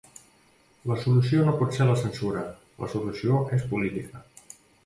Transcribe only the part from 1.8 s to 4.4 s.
la censura, la solució és política.